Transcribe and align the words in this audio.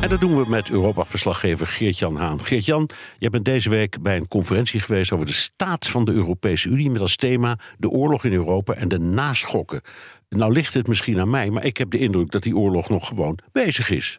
En 0.00 0.08
dat 0.08 0.20
doen 0.20 0.36
we 0.36 0.48
met 0.48 0.70
Europa-verslaggever 0.70 1.66
Geert-Jan 1.66 2.16
Haan. 2.16 2.44
Geert-Jan, 2.44 2.90
jij 3.18 3.30
bent 3.30 3.44
deze 3.44 3.68
week 3.68 4.02
bij 4.02 4.16
een 4.16 4.28
conferentie 4.28 4.80
geweest 4.80 5.12
over 5.12 5.26
de 5.26 5.32
staat 5.32 5.86
van 5.86 6.04
de 6.04 6.12
Europese 6.12 6.68
Unie 6.68 6.90
met 6.90 7.00
als 7.00 7.16
thema 7.16 7.58
de 7.78 7.88
oorlog 7.88 8.24
in 8.24 8.32
Europa 8.32 8.74
en 8.74 8.88
de 8.88 8.98
naschokken. 8.98 9.80
Nou 10.28 10.52
ligt 10.52 10.74
het 10.74 10.86
misschien 10.86 11.20
aan 11.20 11.30
mij, 11.30 11.50
maar 11.50 11.64
ik 11.64 11.76
heb 11.76 11.90
de 11.90 11.98
indruk 11.98 12.30
dat 12.30 12.42
die 12.42 12.56
oorlog 12.56 12.88
nog 12.88 13.06
gewoon 13.06 13.38
bezig 13.52 13.90
is. 13.90 14.18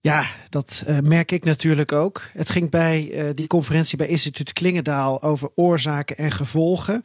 Ja, 0.00 0.24
dat 0.48 0.84
uh, 0.88 0.98
merk 0.98 1.32
ik 1.32 1.44
natuurlijk 1.44 1.92
ook. 1.92 2.22
Het 2.32 2.50
ging 2.50 2.70
bij 2.70 3.10
uh, 3.10 3.30
die 3.34 3.46
conferentie 3.46 3.98
bij 3.98 4.06
Instituut 4.06 4.52
Klingendaal 4.52 5.22
over 5.22 5.50
oorzaken 5.54 6.16
en 6.16 6.30
gevolgen 6.30 7.02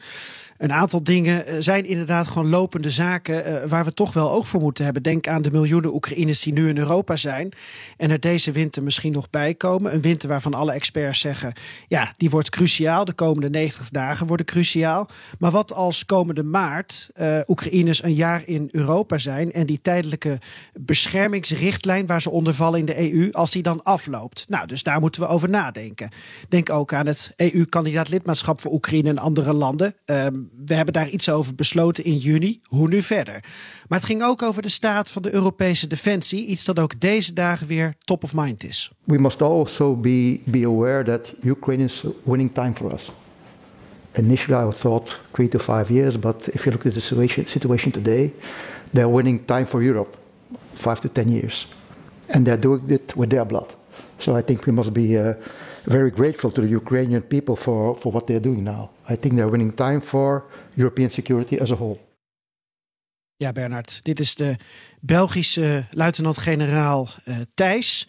een 0.60 0.74
aantal 0.74 1.04
dingen 1.04 1.46
eh, 1.46 1.56
zijn 1.60 1.86
inderdaad 1.86 2.28
gewoon 2.28 2.50
lopende 2.50 2.90
zaken 2.90 3.48
uh, 3.48 3.70
waar 3.70 3.86
we 3.86 3.94
toch 3.94 4.14
wel 4.14 4.32
oog 4.32 4.48
voor 4.48 4.62
moeten 4.62 4.84
hebben. 4.84 5.04
Denk 5.04 5.28
aan 5.28 5.42
de 5.42 5.52
miljoenen 5.52 5.94
Oekraïners 5.94 6.42
die 6.42 6.54
nu 6.54 6.70
in 6.70 6.78
Europa 6.78 7.16
zijn 7.16 7.52
en 7.98 8.12
er 8.12 8.20
deze 8.20 8.52
winter 8.52 8.84
misschien 8.84 9.12
nog 9.12 9.30
bij 9.30 9.54
komen. 9.54 9.94
Een 9.94 10.02
winter 10.02 10.30
waarvan 10.30 10.54
alle 10.54 10.72
experts 10.72 11.20
zeggen, 11.20 11.54
ja, 11.88 12.14
die 12.18 12.30
wordt 12.30 12.50
cruciaal. 12.50 13.06
De 13.06 13.14
komende 13.14 13.50
90 13.50 13.90
dagen 13.90 14.28
worden 14.28 14.46
cruciaal. 14.46 15.10
Maar 15.38 15.52
wat 15.52 15.74
als 15.74 16.06
komende 16.06 16.44
maart 16.44 17.10
uh, 17.20 17.40
Oekraïners 17.48 18.04
een 18.04 18.14
jaar 18.14 18.42
in 18.46 18.68
Europa 18.72 19.18
zijn 19.18 19.52
en 19.52 19.66
die 19.66 19.82
tijdelijke 19.82 20.38
beschermingsrichtlijn 20.74 22.06
waar 22.06 22.22
ze 22.22 22.30
onder 22.30 22.54
vallen 22.54 22.80
in 22.80 22.86
de 22.86 23.14
EU, 23.14 23.32
als 23.32 23.52
die 23.52 23.64
dan 23.64 23.84
afloopt? 23.84 24.46
Nou, 24.50 24.68
dus 24.68 24.84
daar 24.84 25.00
moeten 25.00 25.22
we 25.22 25.28
over 25.28 25.50
nadenken. 25.50 26.10
Denk 26.50 26.70
ook 26.70 26.94
aan 26.94 27.06
het 27.06 27.34
EU-kandidaat 27.36 28.10
lidmaatschap 28.10 28.62
voor 28.62 28.72
Oekraïne 28.72 29.10
en 29.10 29.18
andere 29.18 29.54
landen. 29.54 29.94
Uh, 30.06 30.26
we 30.66 30.74
hebben 30.74 30.94
daar 30.94 31.10
iets 31.10 31.30
over 31.30 31.56
besloten 31.56 32.04
in 32.04 32.18
juni. 32.18 32.60
Hoe 32.64 32.88
nu 32.88 33.02
verder? 33.02 33.44
Maar 33.88 34.00
het 34.00 34.08
ging 34.08 34.24
ook 34.24 34.42
over 34.42 34.62
de 34.62 34.70
staat 34.70 35.12
van 35.12 35.22
de 35.22 35.34
Europese 35.34 35.88
defensie. 35.88 36.46
Iets 36.46 36.66
dat 36.66 36.80
ook 36.80 37.00
deze 37.00 37.34
dagen 37.34 37.68
weer 37.68 37.94
top 38.00 38.24
of 38.24 38.34
mind 38.34 38.64
is. 38.64 38.92
We 39.04 39.20
must 39.20 39.42
also 39.42 39.96
be, 39.96 40.40
be 40.46 40.66
aware 40.66 41.04
that 41.04 41.34
Ukraine 41.44 41.84
is 41.84 42.04
winning 42.24 42.54
time 42.54 42.74
for 42.76 42.94
us. 42.94 43.12
Initially, 44.18 44.70
I 44.70 44.72
thought 44.72 45.20
three 45.32 45.48
to 45.48 45.60
five 45.60 45.94
years, 45.94 46.20
but 46.20 46.48
if 46.48 46.64
you 46.64 46.72
look 46.72 46.86
at 46.86 46.94
the 46.94 47.00
situation, 47.00 47.48
situation 47.48 47.92
today, 47.92 48.34
they're 48.92 49.10
winning 49.10 49.46
time 49.46 49.66
for 49.66 49.84
Europe, 49.84 50.18
five 50.74 51.00
to 51.00 51.12
ten 51.12 51.30
years. 51.30 51.68
And 52.28 52.46
they're 52.46 52.60
doing 52.60 52.90
it 52.90 53.14
with 53.16 53.30
their 53.30 53.46
blood. 53.46 53.79
So 54.18 54.38
I 54.38 54.42
think 54.42 54.66
we 54.66 54.72
must 54.72 54.92
be 54.92 55.02
uh, 55.02 55.34
very 55.86 56.12
grateful 56.12 56.52
to 56.52 56.62
the 56.62 56.68
Ukrainian 56.68 57.28
people 57.28 57.56
for, 57.56 57.96
for 57.96 58.12
what 58.12 58.28
they're 58.28 58.42
doing 58.42 58.64
now. 58.64 58.90
I 59.10 59.16
think 59.16 59.36
they're 59.36 59.50
winning 59.50 59.76
time 59.76 60.02
for 60.02 60.44
European 60.76 61.10
security 61.10 61.58
as 61.58 61.72
a 61.72 61.76
whole. 61.76 61.98
Ja, 63.36 63.52
Bernard, 63.52 64.00
dit 64.04 64.20
is 64.20 64.36
de 64.36 64.56
Belgische 65.00 65.86
luitenant-generaal 65.92 67.10
uh, 67.26 67.36
Thijs. 67.54 68.08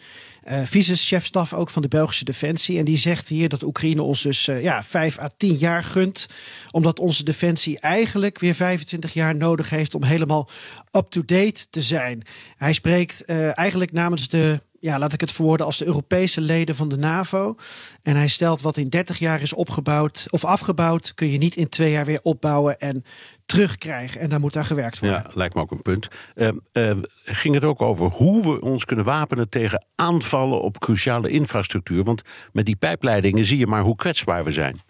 Uh, 0.49 0.61
vice-chefstaf 0.65 1.55
ook 1.55 1.71
van 1.71 1.83
de 1.83 1.89
Belgische 1.89 2.25
Defensie. 2.25 2.79
En 2.79 2.85
die 2.85 2.97
zegt 2.97 3.29
hier 3.29 3.49
dat 3.49 3.63
Oekraïne 3.63 4.03
ons 4.03 4.23
dus 4.23 4.47
uh, 4.47 4.63
ja, 4.63 4.83
5 4.83 5.19
à 5.19 5.29
10 5.37 5.55
jaar 5.55 5.85
gunt. 5.85 6.27
Omdat 6.71 6.99
onze 6.99 7.25
defensie 7.25 7.81
eigenlijk 7.81 8.39
weer 8.39 8.55
25 8.55 9.15
jaar 9.15 9.37
nodig 9.37 9.71
heeft 9.71 9.95
om 9.95 10.03
helemaal 10.03 10.49
up-to-date 10.93 11.69
te 11.71 11.83
zijn. 11.83 12.23
Hij 12.57 12.73
spreekt 12.73 13.25
eigenlijk 13.25 13.93
namens 13.93 14.29
de 14.29 14.61
ja, 14.81 14.99
laat 14.99 15.13
ik 15.13 15.21
het 15.21 15.33
verwoorden 15.33 15.67
als 15.67 15.79
de 15.79 15.87
Europese 15.87 16.41
leden 16.41 16.75
van 16.75 16.89
de 16.89 16.97
NAVO. 16.97 17.57
En 18.03 18.17
hij 18.17 18.29
stelt 18.29 18.61
wat 18.61 18.77
in 18.77 18.89
30 18.89 19.19
jaar 19.19 19.43
is 19.43 19.53
opgebouwd 19.53 20.27
of 20.31 20.45
afgebouwd, 20.45 21.15
kun 21.15 21.29
je 21.29 21.39
niet 21.39 21.57
in 21.57 21.69
twee 21.69 21.91
jaar 21.91 22.05
weer 22.05 22.21
opbouwen 22.23 22.79
en 22.79 23.05
terugkrijgen. 23.47 24.21
En 24.21 24.29
daar 24.29 24.41
moet 24.41 24.57
aan 24.57 24.65
gewerkt 24.65 24.99
worden. 24.99 25.23
Ja, 25.27 25.31
lijkt 25.35 25.55
me 25.55 25.61
ook 25.61 25.71
een 25.71 25.83
punt. 25.83 26.09
Uh, 26.35 26.49
uh, 26.73 26.97
ging 27.25 27.55
het 27.55 27.65
ook 27.65 27.83
over 27.83 28.07
hoe 28.07 28.43
we 28.43 28.61
ons 28.61 28.85
kunnen 28.85 29.05
wapenen 29.05 29.49
tegen 29.49 29.87
aanvallen 29.95 30.63
op 30.63 30.79
cruciale 30.79 31.29
infrastructuur? 31.29 32.05
Want 32.05 32.23
met 32.53 32.67
die 32.67 32.77
pijpleidingen 32.77 33.45
zie 33.45 33.59
je 33.59 33.67
maar 33.67 33.83
hoe 33.83 33.97
kwetsbaar 33.97 34.45
we 34.45 34.51
zijn. 34.51 34.81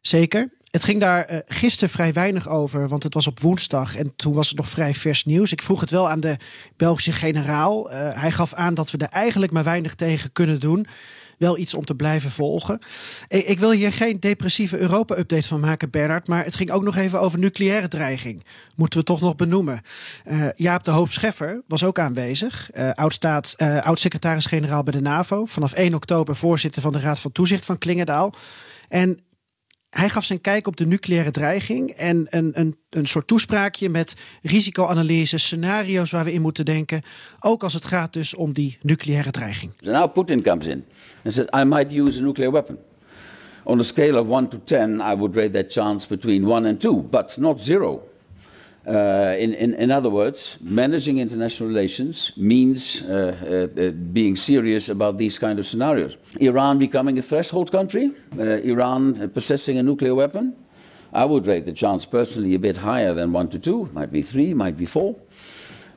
Zeker. 0.00 0.50
Het 0.70 0.84
ging 0.84 1.00
daar 1.00 1.32
uh, 1.32 1.38
gisteren 1.46 1.88
vrij 1.88 2.12
weinig 2.12 2.48
over, 2.48 2.88
want 2.88 3.02
het 3.02 3.14
was 3.14 3.26
op 3.26 3.40
woensdag 3.40 3.96
en 3.96 4.12
toen 4.16 4.32
was 4.32 4.48
het 4.48 4.56
nog 4.56 4.68
vrij 4.68 4.94
vers 4.94 5.24
nieuws. 5.24 5.52
Ik 5.52 5.62
vroeg 5.62 5.80
het 5.80 5.90
wel 5.90 6.10
aan 6.10 6.20
de 6.20 6.36
Belgische 6.76 7.12
generaal. 7.12 7.92
Uh, 7.92 8.20
hij 8.20 8.32
gaf 8.32 8.54
aan 8.54 8.74
dat 8.74 8.90
we 8.90 8.98
er 8.98 9.08
eigenlijk 9.08 9.52
maar 9.52 9.64
weinig 9.64 9.94
tegen 9.94 10.32
kunnen 10.32 10.60
doen. 10.60 10.86
Wel 11.38 11.58
iets 11.58 11.74
om 11.74 11.84
te 11.84 11.94
blijven 11.94 12.30
volgen. 12.30 12.78
Ik, 13.28 13.46
ik 13.46 13.58
wil 13.58 13.70
hier 13.70 13.92
geen 13.92 14.20
depressieve 14.20 14.78
Europa-update 14.78 15.48
van 15.48 15.60
maken, 15.60 15.90
Bernard. 15.90 16.28
Maar 16.28 16.44
het 16.44 16.56
ging 16.56 16.70
ook 16.70 16.82
nog 16.82 16.96
even 16.96 17.20
over 17.20 17.38
nucleaire 17.38 17.88
dreiging. 17.88 18.44
Moeten 18.76 18.98
we 18.98 19.04
toch 19.04 19.20
nog 19.20 19.34
benoemen. 19.34 19.80
Jaap 20.56 20.84
de 20.84 20.90
Hoop 20.90 21.12
Scheffer 21.12 21.62
was 21.68 21.84
ook 21.84 21.98
aanwezig. 21.98 22.70
Oud-secretaris-generaal 23.80 24.82
bij 24.82 24.92
de 24.92 25.00
NAVO. 25.00 25.44
Vanaf 25.44 25.72
1 25.72 25.94
oktober 25.94 26.36
voorzitter 26.36 26.82
van 26.82 26.92
de 26.92 27.00
Raad 27.00 27.18
van 27.18 27.32
Toezicht 27.32 27.64
van 27.64 27.78
Klingendaal. 27.78 28.34
En 28.88 29.20
hij 29.90 30.08
gaf 30.08 30.24
zijn 30.24 30.40
kijk 30.40 30.66
op 30.66 30.76
de 30.76 30.86
nucleaire 30.86 31.30
dreiging 31.30 31.90
en 31.90 32.26
een, 32.30 32.50
een, 32.60 32.76
een 32.90 33.06
soort 33.06 33.26
toespraakje 33.26 33.88
met 33.88 34.16
risicoanalyse, 34.42 35.38
scenario's 35.38 36.10
waar 36.10 36.24
we 36.24 36.32
in 36.32 36.42
moeten 36.42 36.64
denken. 36.64 37.02
Ook 37.40 37.62
als 37.62 37.74
het 37.74 37.84
gaat 37.84 38.12
dus 38.12 38.34
om 38.34 38.52
die 38.52 38.78
nucleaire 38.82 39.30
dreiging. 39.30 39.72
So 39.80 39.90
now 39.90 40.12
Putin 40.12 40.42
comes 40.42 40.66
in 40.66 40.84
and 41.24 41.34
says, 41.34 41.46
I 41.62 41.64
might 41.64 41.92
use 41.92 42.18
a 42.18 42.22
nuclear 42.22 42.52
weapon. 42.52 42.78
On 43.64 43.80
a 43.80 43.82
scale 43.82 44.20
of 44.20 44.26
1 44.26 44.48
to 44.48 44.58
10, 44.64 45.00
I 45.00 45.14
would 45.16 45.34
rate 45.34 45.50
that 45.50 45.72
chance 45.72 46.08
between 46.08 46.46
1 46.46 46.66
and 46.66 46.80
2, 46.80 47.02
but 47.10 47.36
not 47.36 47.60
zero. 47.60 48.00
Uh, 48.88 49.36
in, 49.38 49.52
in, 49.52 49.74
in, 49.74 49.90
other 49.90 50.08
words, 50.08 50.56
managing 50.62 51.18
international 51.18 51.68
relations 51.68 52.32
means 52.38 53.02
uh, 53.02 53.68
uh, 53.76 53.90
being 53.90 54.34
serious 54.34 54.88
about 54.88 55.18
these 55.18 55.38
kind 55.38 55.58
of 55.58 55.66
scenarios. 55.66 56.16
Iran 56.40 56.78
becoming 56.78 57.18
a 57.18 57.22
threshold 57.22 57.70
country, 57.70 58.10
Iran 58.38 59.28
possessing 59.28 59.76
a 59.76 59.82
nuclear 59.82 60.14
weapon, 60.14 60.56
I 61.12 61.24
would 61.24 61.46
rate 61.46 61.66
the 61.66 61.72
chance 61.72 62.04
personally 62.04 62.54
a 62.54 62.58
bit 62.58 62.78
higher 62.78 63.14
than 63.14 63.32
one 63.32 63.48
to 63.48 63.58
two, 63.58 63.88
might 63.92 64.12
be 64.12 64.22
three, 64.22 64.54
might 64.54 64.76
be 64.76 64.86
four. 64.86 65.16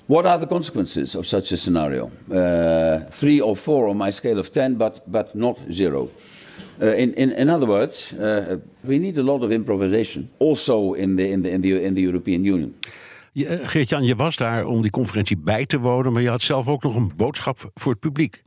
What 0.08 0.26
are 0.26 0.38
the 0.38 0.48
consequences 0.48 1.16
of 1.16 1.26
such 1.28 1.52
a 1.52 1.58
scenario? 1.58 2.12
Uh, 2.30 3.10
three 3.12 3.40
or 3.40 3.56
four 3.56 3.88
on 3.88 3.98
my 3.98 4.10
scale 4.10 4.40
of 4.40 4.52
10, 4.52 4.76
but, 4.76 5.10
but 5.10 5.36
not 5.36 5.60
zero. 5.72 6.10
Uh, 6.80 6.98
in, 6.98 7.16
in, 7.16 7.36
in, 7.36 7.50
other 7.50 7.68
words, 7.68 8.12
uh, 8.12 8.38
we 8.80 8.98
need 8.98 9.18
a 9.18 9.22
lot 9.22 9.42
of 9.42 9.50
improvisation, 9.50 10.30
also 10.38 10.94
in 10.94 11.16
the, 11.16 11.30
in 11.30 11.42
the, 11.42 11.50
in 11.50 11.62
the, 11.62 11.84
in 11.84 11.94
the 11.94 12.02
European 12.02 12.44
Union. 12.46 12.76
Geert-Jan, 13.34 14.04
je 14.04 14.16
was 14.16 14.36
daar 14.36 14.66
om 14.66 14.82
die 14.82 14.92
conferentie 14.92 15.38
bij 15.38 15.66
te 15.66 15.80
wonen, 15.80 16.14
maar 16.14 16.22
je 16.22 16.30
had 16.30 16.42
zelf 16.42 16.68
ook 16.68 16.84
nog 16.84 16.96
een 16.96 17.12
boodschap 17.16 17.72
voor 17.74 17.92
het 17.92 18.02
publiek. 18.02 18.44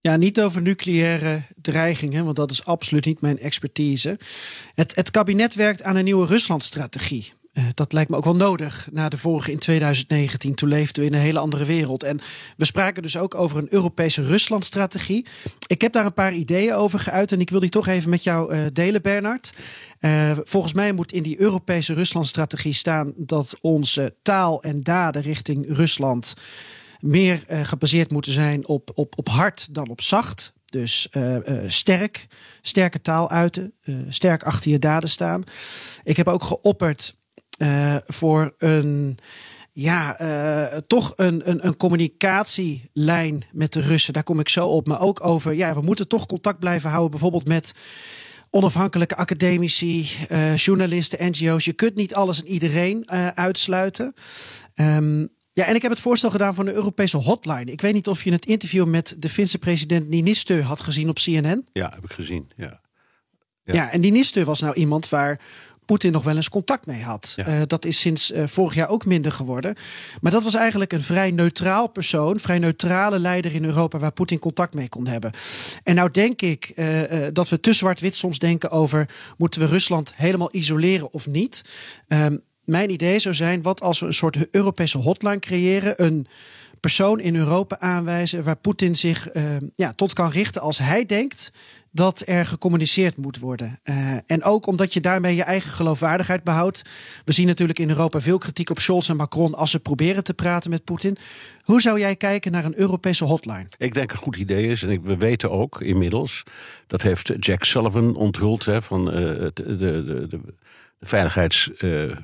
Ja, 0.00 0.16
niet 0.16 0.40
over 0.40 0.62
nucleaire 0.62 1.42
dreigingen, 1.60 2.24
want 2.24 2.36
dat 2.36 2.50
is 2.50 2.64
absoluut 2.64 3.04
niet 3.04 3.20
mijn 3.20 3.38
expertise. 3.38 4.18
Het, 4.74 4.96
het 4.96 5.10
kabinet 5.10 5.54
werkt 5.54 5.82
aan 5.82 5.96
een 5.96 6.04
nieuwe 6.04 6.26
Ruslandstrategie. 6.26 7.32
Uh, 7.58 7.64
dat 7.74 7.92
lijkt 7.92 8.10
me 8.10 8.16
ook 8.16 8.24
wel 8.24 8.36
nodig 8.36 8.88
na 8.92 9.08
de 9.08 9.18
vorige 9.18 9.50
in 9.50 9.58
2019. 9.58 10.54
Toen 10.54 10.68
leefden 10.68 11.02
we 11.02 11.08
in 11.08 11.14
een 11.14 11.20
hele 11.20 11.38
andere 11.38 11.64
wereld. 11.64 12.02
En 12.02 12.20
we 12.56 12.64
spraken 12.64 13.02
dus 13.02 13.16
ook 13.16 13.34
over 13.34 13.58
een 13.58 13.66
Europese 13.70 14.22
Ruslandstrategie. 14.22 15.26
Ik 15.66 15.80
heb 15.80 15.92
daar 15.92 16.04
een 16.04 16.12
paar 16.12 16.34
ideeën 16.34 16.74
over 16.74 16.98
geuit 16.98 17.32
en 17.32 17.40
ik 17.40 17.50
wil 17.50 17.60
die 17.60 17.70
toch 17.70 17.86
even 17.86 18.10
met 18.10 18.22
jou 18.22 18.54
uh, 18.54 18.60
delen, 18.72 19.02
Bernard. 19.02 19.52
Uh, 20.00 20.38
volgens 20.42 20.72
mij 20.72 20.92
moet 20.92 21.12
in 21.12 21.22
die 21.22 21.40
Europese 21.40 21.94
Ruslandstrategie 21.94 22.72
staan 22.72 23.12
dat 23.16 23.56
onze 23.60 24.14
taal 24.22 24.62
en 24.62 24.82
daden 24.82 25.22
richting 25.22 25.76
Rusland 25.76 26.34
meer 27.00 27.44
gebaseerd 27.62 28.10
moeten 28.10 28.32
zijn 28.32 28.66
op, 28.66 28.90
op, 28.94 29.18
op 29.18 29.28
hard 29.28 29.74
dan 29.74 29.88
op 29.88 30.02
zacht. 30.02 30.52
Dus 30.64 31.08
sterk, 31.66 32.26
sterke 32.62 33.00
taal 33.00 33.30
uiten, 33.30 33.72
sterk 34.08 34.42
achter 34.42 34.70
je 34.70 34.78
daden 34.78 35.08
staan. 35.08 35.44
Ik 36.02 36.16
heb 36.16 36.28
ook 36.28 36.42
geopperd 36.42 37.16
uh, 37.58 37.96
voor 38.06 38.54
een. 38.58 39.18
Ja, 39.72 40.20
uh, 40.20 40.78
toch 40.86 41.12
een, 41.16 41.50
een, 41.50 41.66
een 41.66 41.76
communicatielijn 41.76 43.44
met 43.52 43.72
de 43.72 43.80
Russen. 43.80 44.12
Daar 44.12 44.22
kom 44.22 44.40
ik 44.40 44.48
zo 44.48 44.66
op. 44.66 44.86
Maar 44.86 45.00
ook 45.00 45.24
over, 45.24 45.54
ja, 45.54 45.74
we 45.74 45.80
moeten 45.80 46.08
toch 46.08 46.26
contact 46.26 46.58
blijven 46.58 46.90
houden. 46.90 47.10
Bijvoorbeeld 47.10 47.48
met 47.48 47.72
onafhankelijke 48.50 49.16
academici, 49.16 50.10
uh, 50.30 50.56
journalisten, 50.56 51.30
NGO's. 51.30 51.64
Je 51.64 51.72
kunt 51.72 51.94
niet 51.94 52.14
alles 52.14 52.40
en 52.40 52.48
iedereen 52.48 53.06
uh, 53.12 53.26
uitsluiten. 53.26 54.14
Um, 54.74 55.28
ja, 55.52 55.64
en 55.64 55.74
ik 55.74 55.82
heb 55.82 55.90
het 55.90 56.00
voorstel 56.00 56.30
gedaan 56.30 56.54
voor 56.54 56.66
een 56.66 56.74
Europese 56.74 57.16
hotline. 57.16 57.72
Ik 57.72 57.80
weet 57.80 57.94
niet 57.94 58.08
of 58.08 58.24
je 58.24 58.32
het 58.32 58.46
interview 58.46 58.86
met 58.86 59.16
de 59.18 59.28
Finse 59.28 59.58
president 59.58 60.06
Ninistö 60.06 60.62
had 60.62 60.80
gezien 60.80 61.08
op 61.08 61.16
CNN. 61.16 61.66
Ja, 61.72 61.90
heb 61.94 62.04
ik 62.04 62.12
gezien, 62.12 62.50
ja. 62.56 62.80
Ja. 63.64 63.90
en 63.90 64.00
die 64.00 64.12
Niste 64.12 64.44
was 64.44 64.60
nou 64.60 64.74
iemand 64.74 65.08
waar 65.08 65.40
Poetin 65.88 66.12
nog 66.12 66.24
wel 66.24 66.36
eens 66.36 66.48
contact 66.48 66.86
mee 66.86 67.02
had. 67.02 67.34
Eh, 67.36 67.60
dat 67.66 67.84
is 67.84 68.00
sinds 68.00 68.32
uh, 68.32 68.46
vorig 68.46 68.74
jaar 68.74 68.88
ook 68.88 69.06
minder 69.06 69.32
geworden. 69.32 69.74
Maar 70.20 70.32
dat 70.32 70.42
was 70.42 70.54
eigenlijk 70.54 70.92
een 70.92 71.02
vrij 71.02 71.30
neutraal 71.30 71.86
persoon, 71.86 72.40
vrij 72.40 72.58
neutrale 72.58 73.18
leider 73.18 73.54
in 73.54 73.64
Europa 73.64 73.98
waar 73.98 74.12
Poetin 74.12 74.38
contact 74.38 74.74
mee 74.74 74.88
kon 74.88 75.06
hebben. 75.06 75.32
En 75.82 75.94
nou 75.94 76.10
denk 76.10 76.42
ik 76.42 76.72
uh, 76.74 76.86
dat 77.32 77.48
we 77.48 77.60
te 77.60 77.72
zwart-wit 77.72 78.14
soms 78.14 78.38
denken 78.38 78.70
over 78.70 79.08
moeten 79.36 79.60
we 79.60 79.66
Rusland 79.66 80.12
helemaal 80.16 80.48
isoleren 80.52 81.12
of 81.12 81.26
niet. 81.26 81.64
Um, 82.08 82.42
mijn 82.64 82.90
idee 82.90 83.18
zou 83.18 83.34
zijn, 83.34 83.62
wat 83.62 83.80
als 83.80 84.00
we 84.00 84.06
een 84.06 84.14
soort 84.14 84.46
Europese 84.50 84.98
hotline 84.98 85.38
creëren, 85.38 86.04
een 86.04 86.26
persoon 86.80 87.20
in 87.20 87.36
Europa 87.36 87.78
aanwijzen 87.78 88.44
waar 88.44 88.56
Poetin 88.56 88.94
zich 88.94 89.34
uh, 89.34 89.42
ja, 89.74 89.92
tot 89.92 90.12
kan 90.12 90.30
richten 90.30 90.62
als 90.62 90.78
hij 90.78 91.06
denkt 91.06 91.52
dat 91.90 92.22
er 92.26 92.46
gecommuniceerd 92.46 93.16
moet 93.16 93.38
worden. 93.38 93.78
Uh, 93.84 94.16
en 94.26 94.42
ook 94.42 94.66
omdat 94.66 94.92
je 94.92 95.00
daarmee 95.00 95.34
je 95.34 95.42
eigen 95.42 95.70
geloofwaardigheid 95.70 96.44
behoudt. 96.44 96.82
We 97.24 97.32
zien 97.32 97.46
natuurlijk 97.46 97.78
in 97.78 97.88
Europa 97.88 98.20
veel 98.20 98.38
kritiek 98.38 98.70
op 98.70 98.78
Scholz 98.78 99.08
en 99.08 99.16
Macron 99.16 99.54
als 99.54 99.70
ze 99.70 99.80
proberen 99.80 100.24
te 100.24 100.34
praten 100.34 100.70
met 100.70 100.84
Poetin. 100.84 101.16
Hoe 101.62 101.80
zou 101.80 101.98
jij 101.98 102.16
kijken 102.16 102.52
naar 102.52 102.64
een 102.64 102.78
Europese 102.78 103.24
hotline? 103.24 103.66
Ik 103.78 103.94
denk 103.94 104.12
een 104.12 104.18
goed 104.18 104.36
idee 104.36 104.66
is, 104.66 104.82
en 104.82 105.02
we 105.02 105.16
weten 105.16 105.50
ook 105.50 105.80
inmiddels, 105.80 106.42
dat 106.86 107.02
heeft 107.02 107.32
Jack 107.40 107.64
Sullivan 107.64 108.16
onthuld 108.16 108.64
hè, 108.64 108.82
van 108.82 109.06
uh, 109.06 109.12
de, 109.14 109.52
de, 109.54 110.26
de, 110.28 110.40
veiligheids. 111.00 111.70
Eh, 111.76 112.16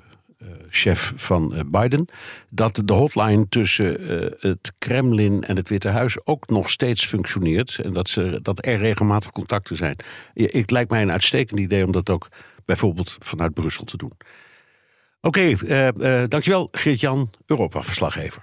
chef 0.69 1.13
van 1.17 1.55
eh, 1.55 1.61
Biden, 1.67 2.07
dat 2.49 2.83
de 2.85 2.93
hotline 2.93 3.49
tussen 3.49 3.99
eh, 3.99 4.51
het 4.51 4.73
Kremlin 4.79 5.43
en 5.43 5.57
het 5.57 5.69
Witte 5.69 5.89
Huis 5.89 6.27
ook 6.27 6.49
nog 6.49 6.71
steeds 6.71 7.07
functioneert 7.07 7.79
en 7.79 7.91
dat, 7.91 8.09
ze, 8.09 8.39
dat 8.43 8.67
er 8.67 8.77
regelmatig 8.77 9.31
contacten 9.31 9.77
zijn. 9.77 9.97
Het 10.35 10.71
lijkt 10.71 10.91
mij 10.91 11.03
een 11.03 11.13
uitstekend 11.13 11.61
idee 11.61 11.85
om 11.85 11.93
dat 11.93 12.11
ook 12.11 12.29
bijvoorbeeld 12.65 13.17
vanuit 13.19 13.55
Brussel 13.55 13.85
te 13.85 13.97
doen. 13.97 14.13
Oké, 15.21 15.57
dankjewel 16.29 16.69
Geert-Jan, 16.73 17.31
Europa-verslaggever. 17.47 18.43